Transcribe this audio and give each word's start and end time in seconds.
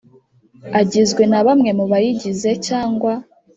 Agizwe 0.79 1.23
Na 1.31 1.39
Bamwe 1.45 1.69
Mubayigize 1.77 2.49
Cyangwa 2.67 3.13